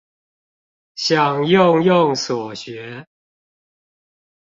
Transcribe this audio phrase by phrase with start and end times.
[0.95, 3.05] 想用用所學